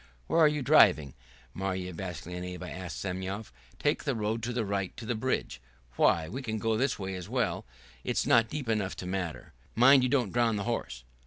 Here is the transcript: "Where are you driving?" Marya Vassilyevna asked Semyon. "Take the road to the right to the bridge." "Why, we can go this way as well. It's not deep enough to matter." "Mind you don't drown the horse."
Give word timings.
"Where 0.25 0.39
are 0.39 0.47
you 0.47 0.63
driving?" 0.63 1.13
Marya 1.53 1.93
Vassilyevna 1.93 2.67
asked 2.69 2.97
Semyon. 2.99 3.45
"Take 3.77 4.03
the 4.03 4.15
road 4.15 4.41
to 4.41 4.51
the 4.51 4.65
right 4.65 4.97
to 4.97 5.05
the 5.05 5.13
bridge." 5.13 5.61
"Why, 5.95 6.27
we 6.27 6.41
can 6.41 6.57
go 6.57 6.75
this 6.75 6.97
way 6.97 7.13
as 7.13 7.29
well. 7.29 7.67
It's 8.03 8.25
not 8.25 8.49
deep 8.49 8.67
enough 8.67 8.95
to 8.95 9.05
matter." 9.05 9.53
"Mind 9.75 10.01
you 10.01 10.09
don't 10.09 10.31
drown 10.33 10.55
the 10.55 10.63
horse." 10.63 11.03